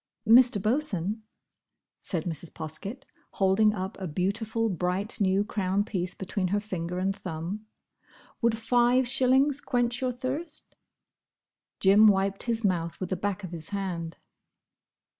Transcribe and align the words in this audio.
"Mr. 0.27 0.59
Bosun," 0.59 1.21
said 1.99 2.23
Mrs. 2.23 2.51
Poskett, 2.51 3.03
holding 3.33 3.75
up 3.75 3.99
a 3.99 4.07
beautiful, 4.07 4.67
bright 4.67 5.21
new 5.21 5.43
crown 5.43 5.83
piece 5.83 6.15
between 6.15 6.47
her 6.47 6.59
finger 6.59 6.97
and 6.97 7.15
thumb, 7.15 7.67
"would 8.41 8.57
five 8.57 9.07
shillings 9.07 9.61
quench 9.61 10.01
your 10.01 10.11
thirst?" 10.11 10.75
Jim 11.79 12.07
wiped 12.07 12.41
his 12.49 12.65
mouth 12.65 12.99
with 12.99 13.11
the 13.11 13.15
back 13.15 13.43
of 13.43 13.51
his 13.51 13.69
hand. 13.69 14.17